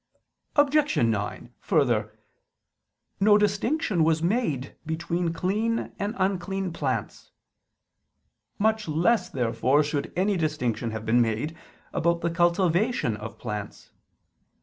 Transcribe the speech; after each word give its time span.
Objection 0.55 1.11
9: 1.11 1.53
Further, 1.59 2.17
no 3.19 3.37
distinction 3.37 4.03
was 4.03 4.23
made 4.23 4.75
between 4.83 5.31
clean 5.31 5.91
and 5.99 6.15
unclean 6.17 6.73
plants. 6.73 7.29
Much 8.57 8.87
less 8.87 9.29
therefore 9.29 9.83
should 9.83 10.11
any 10.15 10.37
distinction 10.37 10.89
have 10.89 11.05
been 11.05 11.21
made 11.21 11.55
about 11.93 12.21
the 12.21 12.31
cultivation 12.31 13.15
of 13.15 13.37
plants. 13.37 13.91